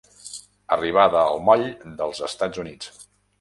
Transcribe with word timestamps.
Arribada 0.77 1.19
al 1.33 1.43
Moll 1.49 1.67
dels 2.01 2.23
Estats 2.29 2.63
Units. 2.65 2.91